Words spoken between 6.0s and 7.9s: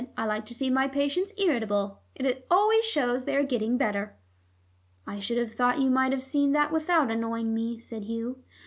have seen that without annoying me,"